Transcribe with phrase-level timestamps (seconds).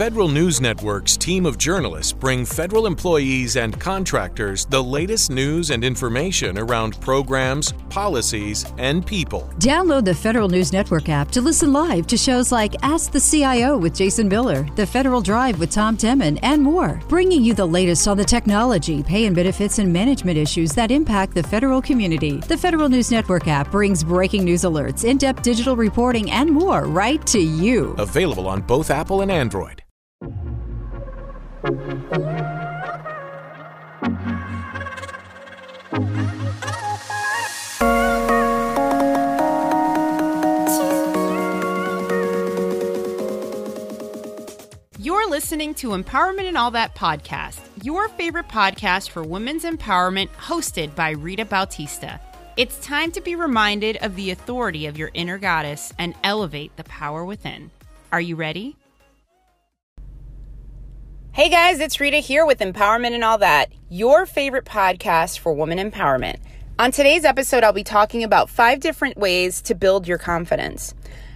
[0.00, 5.84] Federal News Network's team of journalists bring federal employees and contractors the latest news and
[5.84, 9.52] information around programs, policies, and people.
[9.58, 13.76] Download the Federal News Network app to listen live to shows like Ask the CIO
[13.76, 18.08] with Jason Miller, The Federal Drive with Tom Temin, and more, bringing you the latest
[18.08, 22.38] on the technology, pay and benefits, and management issues that impact the federal community.
[22.38, 26.86] The Federal News Network app brings breaking news alerts, in depth digital reporting, and more
[26.86, 27.94] right to you.
[27.98, 29.82] Available on both Apple and Android.
[31.62, 31.68] You're
[45.28, 51.10] listening to Empowerment and All That podcast, your favorite podcast for women's empowerment, hosted by
[51.10, 52.18] Rita Bautista.
[52.56, 56.84] It's time to be reminded of the authority of your inner goddess and elevate the
[56.84, 57.70] power within.
[58.12, 58.76] Are you ready?
[61.32, 65.78] Hey guys, it's Rita here with Empowerment and All That, your favorite podcast for woman
[65.78, 66.38] empowerment.
[66.76, 70.92] On today's episode, I'll be talking about five different ways to build your confidence.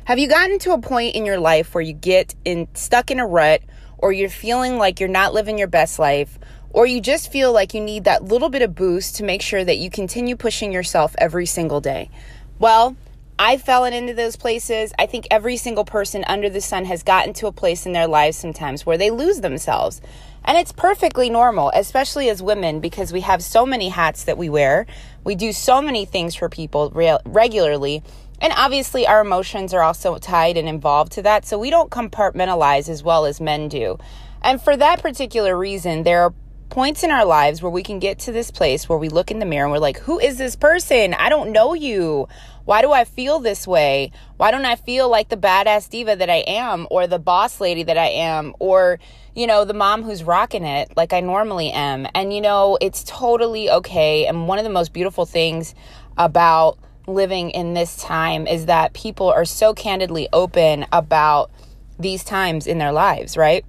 [0.07, 3.21] Have you gotten to a point in your life where you get in stuck in
[3.21, 3.63] a rut
[3.97, 7.73] or you're feeling like you're not living your best life or you just feel like
[7.73, 11.15] you need that little bit of boost to make sure that you continue pushing yourself
[11.19, 12.11] every single day?
[12.59, 12.97] Well,
[13.39, 14.93] I've fallen into those places.
[14.99, 18.07] I think every single person under the sun has gotten to a place in their
[18.07, 20.01] lives sometimes where they lose themselves.
[20.45, 24.49] And it's perfectly normal, especially as women, because we have so many hats that we
[24.49, 24.87] wear.
[25.25, 28.03] We do so many things for people re- regularly
[28.41, 31.47] and obviously, our emotions are also tied and involved to that.
[31.47, 33.99] So we don't compartmentalize as well as men do.
[34.43, 36.35] And for that particular reason, there are
[36.69, 39.39] points in our lives where we can get to this place where we look in
[39.39, 41.15] the mirror and we're like, who is this person?
[41.15, 42.29] I don't know you.
[42.65, 44.11] Why do I feel this way?
[44.37, 47.83] Why don't I feel like the badass diva that I am, or the boss lady
[47.83, 48.99] that I am, or,
[49.35, 52.07] you know, the mom who's rocking it like I normally am?
[52.15, 54.27] And, you know, it's totally okay.
[54.27, 55.75] And one of the most beautiful things
[56.17, 61.51] about living in this time is that people are so candidly open about
[61.99, 63.65] these times in their lives, right?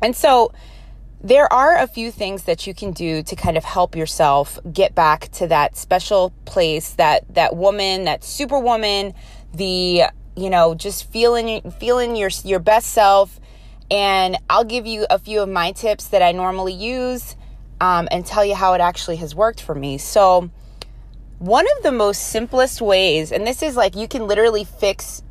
[0.00, 0.52] And so
[1.22, 4.94] there are a few things that you can do to kind of help yourself get
[4.94, 9.14] back to that special place, that that woman, that superwoman,
[9.54, 10.04] the
[10.36, 13.40] you know, just feeling feeling your your best self.
[13.90, 17.36] And I'll give you a few of my tips that I normally use
[17.80, 19.98] um, and tell you how it actually has worked for me.
[19.98, 20.50] So,
[21.38, 25.22] one of the most simplest ways, and this is like you can literally fix,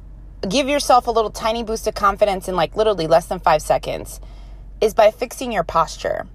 [0.47, 4.21] give yourself a little tiny boost of confidence in like literally less than five seconds,
[4.81, 6.27] is by fixing your posture.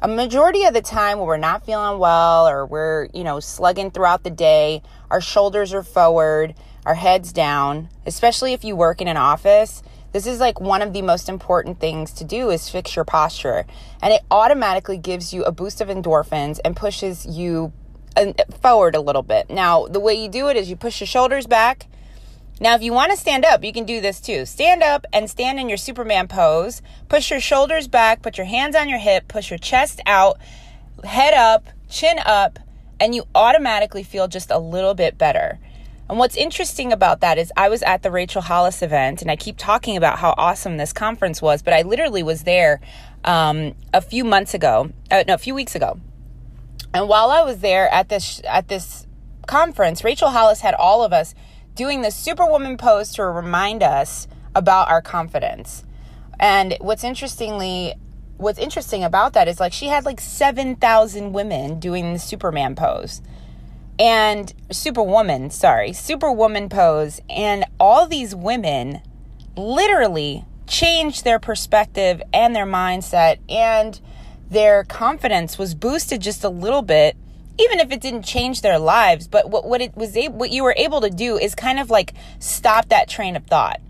[0.00, 3.90] A majority of the time when we're not feeling well or we're, you know, slugging
[3.90, 6.54] throughout the day, our shoulders are forward,
[6.86, 9.82] our heads down, especially if you work in an office.
[10.12, 13.66] This is like one of the most important things to do is fix your posture.
[14.00, 17.72] And it automatically gives you a boost of endorphins and pushes you
[18.16, 18.32] uh,
[18.62, 19.50] forward a little bit.
[19.50, 21.86] Now, the way you do it is you push your shoulders back.
[22.60, 24.44] Now, if you want to stand up, you can do this too.
[24.44, 26.82] Stand up and stand in your Superman pose.
[27.08, 30.38] Push your shoulders back, put your hands on your hip, push your chest out,
[31.04, 32.58] head up, chin up,
[32.98, 35.58] and you automatically feel just a little bit better.
[36.08, 39.36] And what's interesting about that is I was at the Rachel Hollis event, and I
[39.36, 42.80] keep talking about how awesome this conference was, but I literally was there
[43.24, 46.00] um, a few months ago, uh, no, a few weeks ago.
[46.94, 49.06] And while I was there at this at this
[49.46, 51.34] conference, Rachel Hollis had all of us
[51.78, 55.84] doing the Superwoman pose to remind us about our confidence.
[56.40, 57.94] And what's interestingly
[58.36, 63.22] what's interesting about that is like she had like 7,000 women doing the Superman pose.
[63.96, 69.00] And Superwoman, sorry, Superwoman pose and all these women
[69.56, 74.00] literally changed their perspective and their mindset and
[74.50, 77.16] their confidence was boosted just a little bit
[77.58, 80.62] even if it didn't change their lives but what, what it was able, what you
[80.62, 83.80] were able to do is kind of like stop that train of thought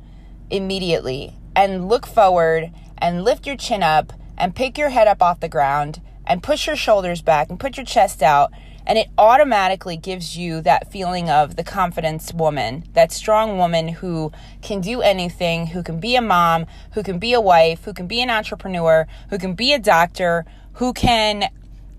[0.51, 5.41] immediately and look forward and lift your chin up and pick your head up off
[5.41, 8.53] the ground and push your shoulders back and put your chest out.
[8.87, 14.33] And it automatically gives you that feeling of the confidence woman, that strong woman who
[14.63, 18.07] can do anything, who can be a mom, who can be a wife, who can
[18.07, 21.51] be an entrepreneur, who can be a doctor, who can,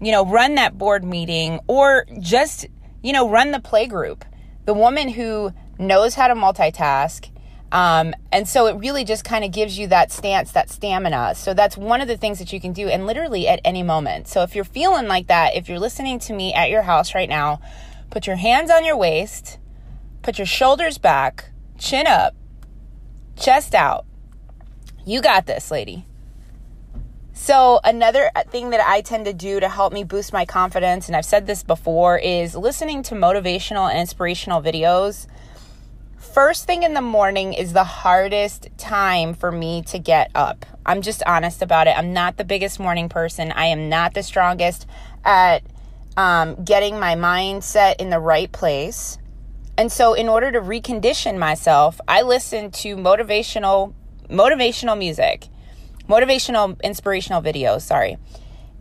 [0.01, 2.65] you know, run that board meeting or just,
[3.03, 4.25] you know, run the play group.
[4.65, 7.29] The woman who knows how to multitask
[7.71, 11.35] um, and so it really just kind of gives you that stance, that stamina.
[11.35, 14.27] So that's one of the things that you can do, and literally at any moment.
[14.27, 17.29] So if you're feeling like that, if you're listening to me at your house right
[17.29, 17.61] now,
[18.09, 19.59] put your hands on your waist,
[20.23, 22.35] put your shoulders back, chin up,
[23.35, 24.05] chest out.
[25.05, 26.05] You got this, lady.
[27.41, 31.15] So, another thing that I tend to do to help me boost my confidence, and
[31.15, 35.25] I've said this before, is listening to motivational and inspirational videos.
[36.17, 40.65] First thing in the morning is the hardest time for me to get up.
[40.85, 41.97] I'm just honest about it.
[41.97, 43.53] I'm not the biggest morning person.
[43.53, 44.85] I am not the strongest
[45.23, 45.63] at
[46.17, 49.17] um, getting my mindset in the right place.
[49.77, 53.93] And so, in order to recondition myself, I listen to motivational
[54.29, 55.47] motivational music
[56.09, 58.17] motivational, inspirational videos, sorry.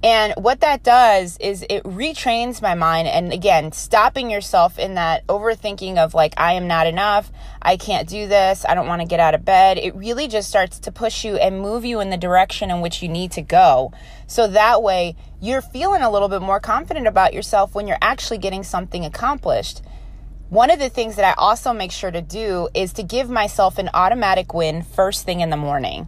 [0.01, 3.09] And what that does is it retrains my mind.
[3.09, 7.33] And again, stopping yourself in that overthinking of like, I am not enough.
[7.61, 8.65] I can't do this.
[8.65, 9.77] I don't want to get out of bed.
[9.77, 13.03] It really just starts to push you and move you in the direction in which
[13.03, 13.93] you need to go.
[14.29, 18.39] So that way you're feeling a little bit more confident about yourself when you're actually
[18.39, 19.83] getting something accomplished.
[20.49, 23.79] One of the things that I also make sure to do is to give myself
[23.79, 26.07] an automatic win first thing in the morning.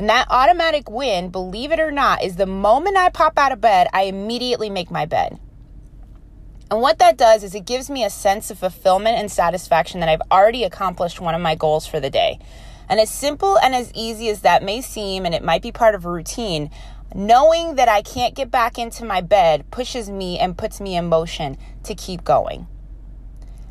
[0.00, 3.60] And that automatic win, believe it or not, is the moment I pop out of
[3.60, 5.38] bed, I immediately make my bed.
[6.70, 10.08] And what that does is it gives me a sense of fulfillment and satisfaction that
[10.08, 12.38] I've already accomplished one of my goals for the day.
[12.88, 15.94] And as simple and as easy as that may seem, and it might be part
[15.94, 16.70] of a routine,
[17.14, 21.10] knowing that I can't get back into my bed pushes me and puts me in
[21.10, 22.66] motion to keep going.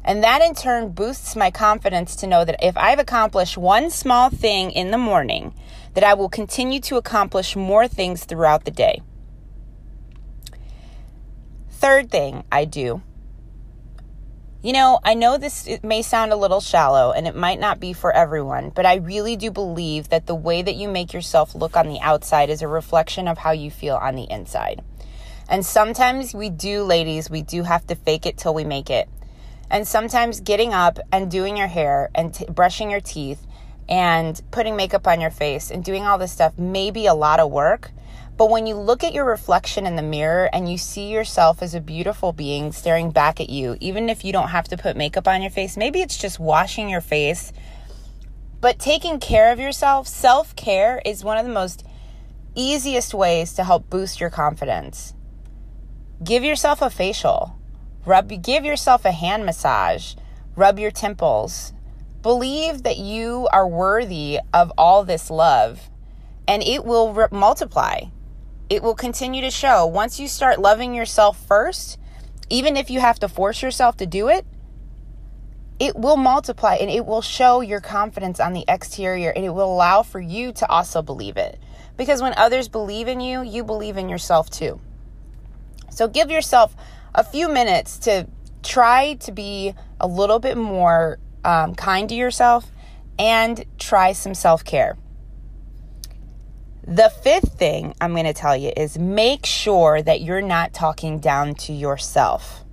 [0.03, 4.29] And that in turn boosts my confidence to know that if I've accomplished one small
[4.29, 5.53] thing in the morning,
[5.93, 9.01] that I will continue to accomplish more things throughout the day.
[11.71, 13.01] Third thing I do.
[14.61, 17.93] You know, I know this may sound a little shallow and it might not be
[17.93, 21.77] for everyone, but I really do believe that the way that you make yourself look
[21.77, 24.83] on the outside is a reflection of how you feel on the inside.
[25.47, 29.07] And sometimes we do, ladies, we do have to fake it till we make it.
[29.71, 33.47] And sometimes getting up and doing your hair and t- brushing your teeth
[33.89, 37.39] and putting makeup on your face and doing all this stuff may be a lot
[37.39, 37.91] of work.
[38.37, 41.75] But when you look at your reflection in the mirror and you see yourself as
[41.75, 45.27] a beautiful being staring back at you, even if you don't have to put makeup
[45.27, 47.51] on your face, maybe it's just washing your face.
[48.61, 51.83] But taking care of yourself, self care is one of the most
[52.55, 55.13] easiest ways to help boost your confidence.
[56.23, 57.57] Give yourself a facial,
[58.05, 60.15] rub, give yourself a hand massage,
[60.55, 61.73] rub your temples,
[62.21, 65.89] Believe that you are worthy of all this love
[66.47, 68.01] and it will re- multiply.
[68.69, 69.85] It will continue to show.
[69.85, 71.97] Once you start loving yourself first,
[72.49, 74.45] even if you have to force yourself to do it,
[75.79, 79.73] it will multiply and it will show your confidence on the exterior and it will
[79.73, 81.57] allow for you to also believe it.
[81.95, 84.81] Because when others believe in you, you believe in yourself too.
[85.89, 86.75] So give yourself
[87.15, 88.27] a few minutes to
[88.61, 92.71] try to be a little bit more um, kind to yourself
[93.17, 94.97] and try some self care.
[96.87, 101.19] The fifth thing I'm going to tell you is make sure that you're not talking
[101.19, 102.63] down to yourself.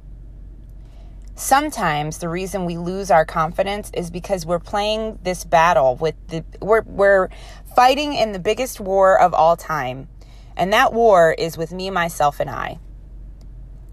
[1.35, 6.43] Sometimes the reason we lose our confidence is because we're playing this battle with the
[6.63, 7.29] we're we're
[7.75, 10.09] fighting in the biggest war of all time.
[10.57, 12.79] And that war is with me, myself, and I.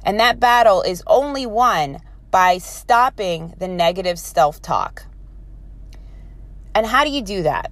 [0.06, 2.00] And that battle is only won
[2.34, 5.06] by stopping the negative self talk.
[6.74, 7.72] And how do you do that?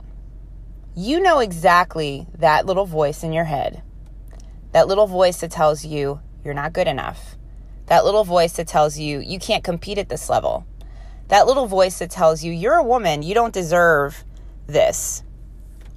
[0.95, 3.81] You know exactly that little voice in your head,
[4.71, 7.37] that little voice that tells you you're not good enough,
[7.87, 10.67] that little voice that tells you you can't compete at this level,
[11.29, 14.23] that little voice that tells you you're a woman, you don't deserve
[14.67, 15.23] this,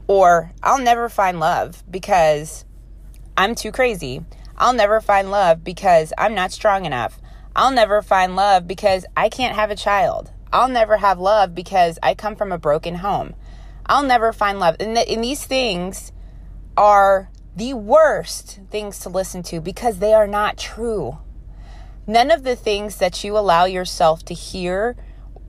[0.07, 2.65] or I'll never find love because
[3.37, 4.25] I'm too crazy.
[4.57, 7.21] I'll never find love because I'm not strong enough.
[7.57, 10.33] I'll never find love because I can't have a child.
[10.53, 13.35] I'll never have love because I come from a broken home.
[13.87, 14.77] I'll never find love.
[14.81, 16.13] And, the, and these things
[16.77, 21.19] are the worst things to listen to because they are not true.
[22.07, 24.97] None of the things that you allow yourself to hear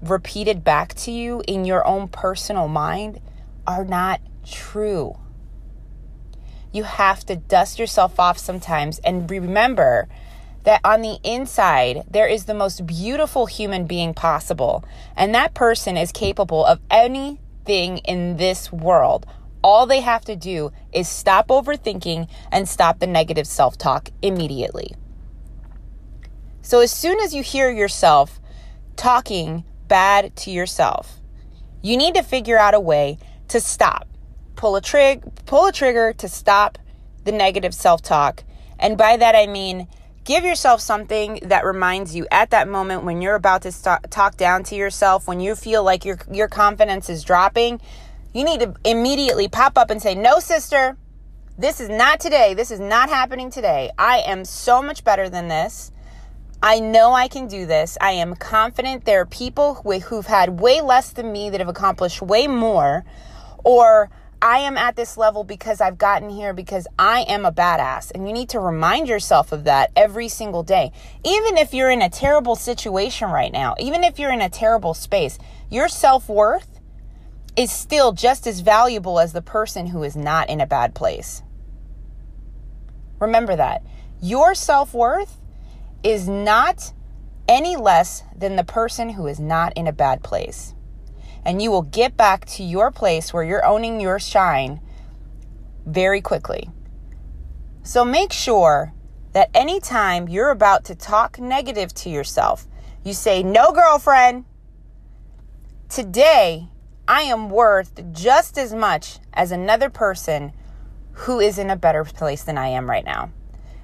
[0.01, 3.19] repeated back to you in your own personal mind
[3.65, 5.17] are not true.
[6.71, 10.07] You have to dust yourself off sometimes and remember
[10.65, 14.83] that on the inside, there is the most beautiful human being possible.
[15.15, 19.25] And that person is capable of anything in this world.
[19.63, 24.95] All they have to do is stop overthinking and stop the negative self talk immediately.
[26.61, 28.39] So, as soon as you hear yourself
[28.95, 31.19] talking bad to yourself,
[31.83, 33.19] you need to figure out a way
[33.49, 34.07] to stop.
[34.55, 36.79] Pull a trig, pull a trigger to stop
[37.23, 38.43] the negative self-talk.
[38.79, 39.87] And by that I mean
[40.25, 44.63] Give yourself something that reminds you at that moment when you're about to talk down
[44.63, 47.79] to yourself, when you feel like your your confidence is dropping.
[48.33, 50.97] you need to immediately pop up and say, No, sister,
[51.59, 52.55] this is not today.
[52.55, 53.91] This is not happening today.
[53.99, 55.91] I am so much better than this.
[56.61, 57.95] I know I can do this.
[58.01, 62.23] I am confident there are people who've had way less than me that have accomplished
[62.23, 63.05] way more.
[63.63, 64.09] Or
[64.45, 68.11] I am at this level because I've gotten here because I am a badass.
[68.13, 70.91] And you need to remind yourself of that every single day.
[71.23, 74.93] Even if you're in a terrible situation right now, even if you're in a terrible
[74.93, 75.39] space,
[75.71, 76.79] your self worth
[77.57, 81.41] is still just as valuable as the person who is not in a bad place.
[83.19, 83.81] Remember that.
[84.21, 85.41] Your self worth
[86.03, 86.93] is not
[87.47, 90.75] any less than the person who is not in a bad place.
[91.45, 94.81] And you will get back to your place where you're owning your shine
[95.85, 96.69] very quickly.
[97.83, 98.93] So make sure
[99.33, 102.65] that anytime you're about to talk negative to yourself,
[103.03, 104.45] you say, No, girlfriend,
[105.89, 106.67] today
[107.07, 110.51] I am worth just as much as another person
[111.11, 113.31] who is in a better place than I am right now.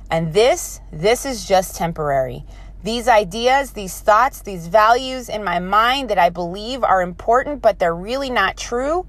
[0.09, 2.43] And this, this is just temporary.
[2.83, 7.77] These ideas, these thoughts, these values in my mind that I believe are important, but
[7.77, 9.05] they're really not true,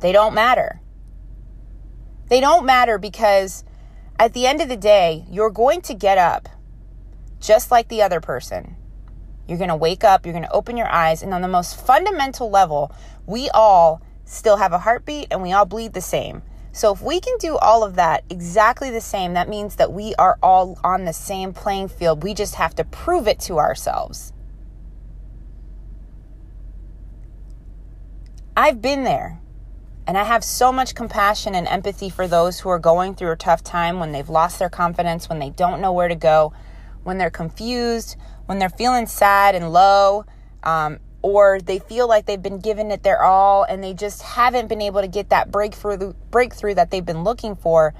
[0.00, 0.80] they don't matter.
[2.28, 3.64] They don't matter because
[4.18, 6.48] at the end of the day, you're going to get up
[7.40, 8.76] just like the other person.
[9.48, 11.84] You're going to wake up, you're going to open your eyes, and on the most
[11.84, 12.92] fundamental level,
[13.26, 16.42] we all still have a heartbeat and we all bleed the same.
[16.72, 20.14] So if we can do all of that exactly the same, that means that we
[20.16, 22.22] are all on the same playing field.
[22.22, 24.32] We just have to prove it to ourselves.
[28.56, 29.40] I've been there.
[30.06, 33.36] And I have so much compassion and empathy for those who are going through a
[33.36, 36.52] tough time when they've lost their confidence, when they don't know where to go,
[37.04, 40.24] when they're confused, when they're feeling sad and low,
[40.62, 44.68] um, or they feel like they've been given it their all and they just haven't
[44.68, 47.94] been able to get that breakthrough breakthrough that they've been looking for.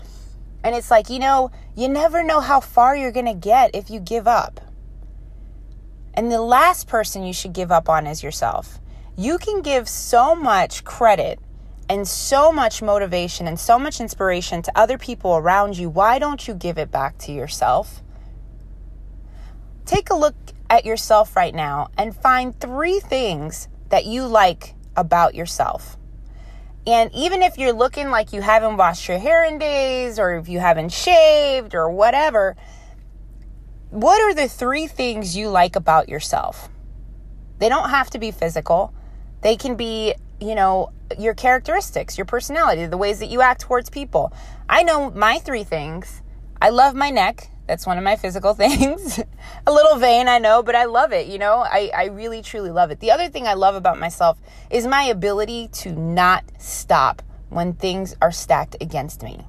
[0.62, 3.90] And it's like, you know, you never know how far you're going to get if
[3.90, 4.60] you give up.
[6.14, 8.78] And the last person you should give up on is yourself.
[9.16, 11.38] You can give so much credit
[11.88, 15.88] and so much motivation and so much inspiration to other people around you.
[15.88, 18.02] Why don't you give it back to yourself?
[19.86, 20.34] Take a look
[20.70, 25.98] at yourself right now and find three things that you like about yourself.
[26.86, 30.48] And even if you're looking like you haven't washed your hair in days or if
[30.48, 32.56] you haven't shaved or whatever,
[33.90, 36.70] what are the three things you like about yourself?
[37.58, 38.94] They don't have to be physical.
[39.42, 43.90] They can be, you know, your characteristics, your personality, the ways that you act towards
[43.90, 44.32] people.
[44.68, 46.22] I know my three things.
[46.62, 47.50] I love my neck.
[47.70, 49.20] That's one of my physical things.
[49.64, 51.28] a little vain, I know, but I love it.
[51.28, 52.98] You know, I, I really, truly love it.
[52.98, 58.16] The other thing I love about myself is my ability to not stop when things
[58.20, 59.46] are stacked against me.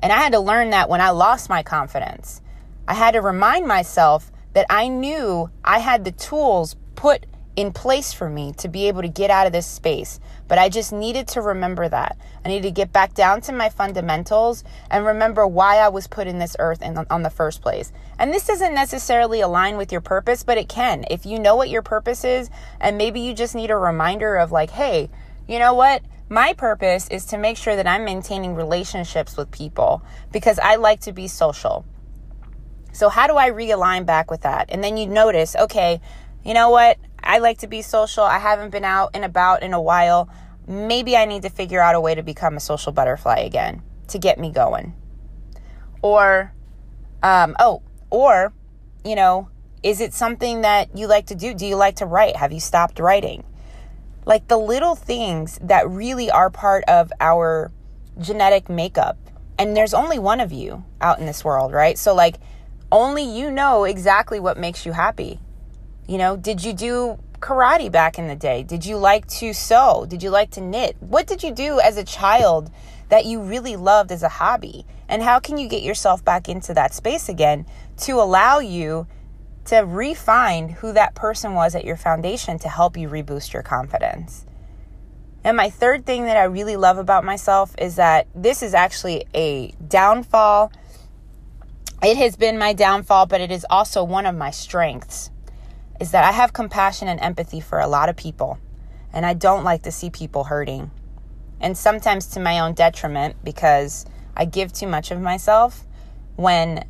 [0.00, 2.40] And I had to learn that when I lost my confidence.
[2.86, 8.12] I had to remind myself that I knew I had the tools put in place
[8.12, 10.18] for me to be able to get out of this space.
[10.48, 12.16] But I just needed to remember that.
[12.44, 16.26] I needed to get back down to my fundamentals and remember why I was put
[16.26, 17.92] in this earth in, on the first place.
[18.18, 21.04] And this doesn't necessarily align with your purpose, but it can.
[21.10, 22.48] If you know what your purpose is,
[22.80, 25.10] and maybe you just need a reminder of, like, hey,
[25.46, 26.02] you know what?
[26.28, 31.00] My purpose is to make sure that I'm maintaining relationships with people because I like
[31.02, 31.84] to be social.
[32.92, 34.70] So, how do I realign back with that?
[34.70, 36.00] And then you notice, okay,
[36.44, 36.98] you know what?
[37.22, 38.24] I like to be social.
[38.24, 40.28] I haven't been out and about in a while.
[40.66, 44.18] Maybe I need to figure out a way to become a social butterfly again to
[44.18, 44.94] get me going.
[46.02, 46.52] Or,
[47.22, 48.52] um, oh, or,
[49.04, 49.48] you know,
[49.82, 51.54] is it something that you like to do?
[51.54, 52.36] Do you like to write?
[52.36, 53.44] Have you stopped writing?
[54.24, 57.72] Like the little things that really are part of our
[58.20, 59.16] genetic makeup.
[59.58, 61.98] And there's only one of you out in this world, right?
[61.98, 62.36] So, like,
[62.90, 65.40] only you know exactly what makes you happy.
[66.06, 68.62] You know, did you do karate back in the day?
[68.62, 70.06] Did you like to sew?
[70.08, 70.96] Did you like to knit?
[71.00, 72.70] What did you do as a child
[73.08, 74.84] that you really loved as a hobby?
[75.08, 77.66] And how can you get yourself back into that space again
[77.98, 79.06] to allow you
[79.66, 84.44] to refine who that person was at your foundation to help you reboost your confidence?
[85.44, 89.26] And my third thing that I really love about myself is that this is actually
[89.34, 90.72] a downfall.
[92.02, 95.30] It has been my downfall, but it is also one of my strengths
[96.02, 98.58] is that I have compassion and empathy for a lot of people,
[99.12, 100.90] and I don't like to see people hurting.
[101.60, 104.04] And sometimes to my own detriment because
[104.36, 105.86] I give too much of myself
[106.34, 106.84] when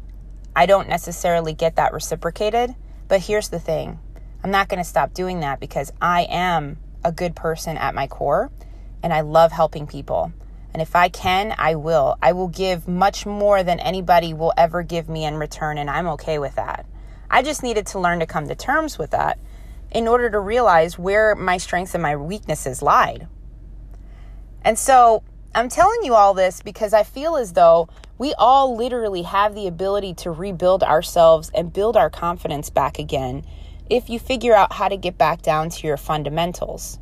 [0.56, 2.74] I don't necessarily get that reciprocated.
[3.06, 4.00] But here's the thing
[4.42, 8.06] I'm not going to stop doing that because I am a good person at my
[8.06, 8.50] core,
[9.02, 10.32] and I love helping people.
[10.72, 12.16] And if I can, I will.
[12.22, 16.06] I will give much more than anybody will ever give me in return, and I'm
[16.06, 16.86] okay with that.
[17.32, 19.38] I just needed to learn to come to terms with that
[19.90, 23.26] in order to realize where my strengths and my weaknesses lied.
[24.62, 25.22] And so
[25.54, 29.66] I'm telling you all this because I feel as though we all literally have the
[29.66, 33.44] ability to rebuild ourselves and build our confidence back again
[33.88, 36.98] if you figure out how to get back down to your fundamentals.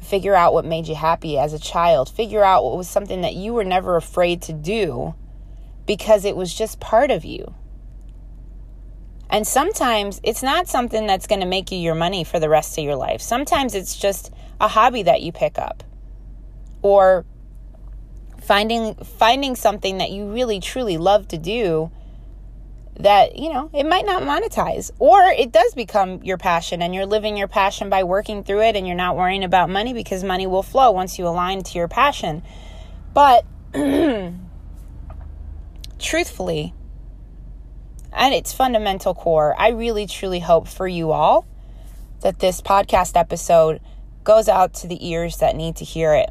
[0.00, 2.08] Figure out what made you happy as a child.
[2.08, 5.14] Figure out what was something that you were never afraid to do
[5.86, 7.54] because it was just part of you.
[9.30, 12.78] And sometimes it's not something that's going to make you your money for the rest
[12.78, 13.20] of your life.
[13.20, 15.82] Sometimes it's just a hobby that you pick up.
[16.80, 17.24] Or
[18.40, 21.90] finding finding something that you really truly love to do
[22.98, 24.90] that you know it might not monetize.
[24.98, 28.76] Or it does become your passion and you're living your passion by working through it
[28.76, 31.88] and you're not worrying about money because money will flow once you align to your
[31.88, 32.42] passion.
[33.12, 33.44] But
[35.98, 36.72] truthfully
[38.12, 41.46] at its fundamental core i really truly hope for you all
[42.20, 43.80] that this podcast episode
[44.24, 46.30] goes out to the ears that need to hear it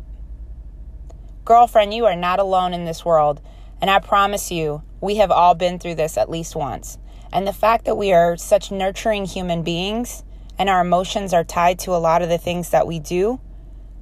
[1.48, 3.40] Girlfriend, you are not alone in this world.
[3.80, 6.98] And I promise you, we have all been through this at least once.
[7.32, 10.26] And the fact that we are such nurturing human beings
[10.60, 13.40] and our emotions are tied to a lot of the things that we do,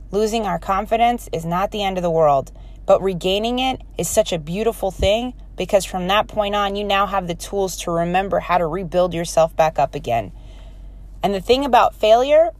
[0.09, 2.51] losing our confidence is not the end of the world.
[2.87, 7.05] But regaining it is such a beautiful thing because from that point on, you now
[7.05, 10.31] have the tools to remember how to rebuild yourself back up again.
[11.23, 12.51] And the thing about failure,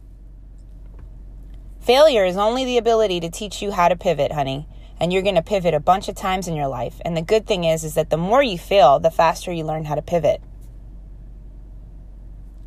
[1.80, 4.66] failure is only the ability to teach you how to pivot, honey
[4.98, 7.00] and you're going to pivot a bunch of times in your life.
[7.04, 9.84] And the good thing is is that the more you fail, the faster you learn
[9.84, 10.40] how to pivot.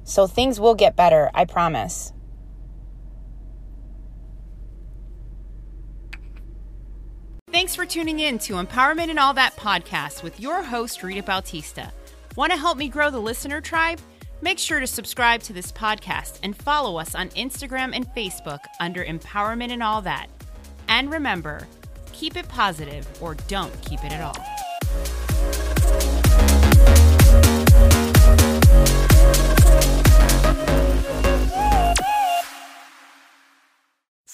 [0.04, 2.14] So things will get better, I promise.
[7.60, 11.92] Thanks for tuning in to Empowerment and All That podcast with your host, Rita Bautista.
[12.38, 14.00] Want to help me grow the listener tribe?
[14.40, 19.04] Make sure to subscribe to this podcast and follow us on Instagram and Facebook under
[19.04, 20.28] Empowerment and All That.
[20.88, 21.68] And remember,
[22.14, 24.69] keep it positive or don't keep it at all.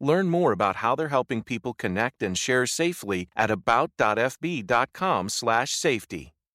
[0.00, 6.35] Learn more about how they're helping people connect and share safely at about.fb.com/safety.